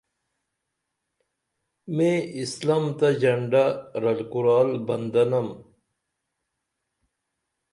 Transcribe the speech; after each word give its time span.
میں 1.95 2.17
اسلام 2.41 2.85
تہ 2.97 3.07
ژنڈہ 3.21 3.65
رل 4.03 4.19
کُرال 4.31 4.69
بندہ 4.87 5.23
نم 5.29 5.47